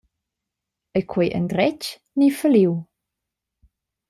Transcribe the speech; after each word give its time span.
Ei 0.97 1.03
quei 1.11 1.29
endretg 1.39 1.81
ni 2.17 2.27
falliu? 2.39 2.73